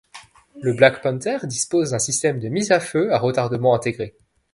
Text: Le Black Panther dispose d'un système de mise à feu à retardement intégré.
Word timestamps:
Le 0.59 0.73
Black 0.73 1.03
Panther 1.03 1.37
dispose 1.43 1.91
d'un 1.91 1.99
système 1.99 2.39
de 2.39 2.47
mise 2.49 2.71
à 2.71 2.79
feu 2.79 3.13
à 3.13 3.19
retardement 3.19 3.75
intégré. 3.75 4.15